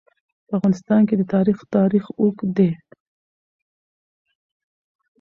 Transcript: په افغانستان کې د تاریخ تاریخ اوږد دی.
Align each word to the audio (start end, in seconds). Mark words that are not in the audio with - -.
په 0.47 0.53
افغانستان 0.57 1.01
کې 1.07 1.15
د 1.17 1.23
تاریخ 1.33 1.57
تاریخ 1.75 2.03
اوږد 2.19 2.49
دی. 2.57 2.69